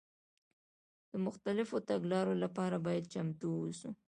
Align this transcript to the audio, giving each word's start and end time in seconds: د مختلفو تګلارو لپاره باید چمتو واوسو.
د 1.11 1.13
مختلفو 1.25 1.77
تګلارو 1.89 2.33
لپاره 2.43 2.75
باید 2.85 3.09
چمتو 3.13 3.45
واوسو. 3.51 3.89